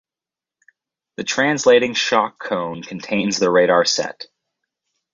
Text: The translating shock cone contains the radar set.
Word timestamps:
The 1.17 1.23
translating 1.23 1.93
shock 1.93 2.39
cone 2.39 2.81
contains 2.81 3.37
the 3.37 3.51
radar 3.51 3.85
set. 3.85 4.25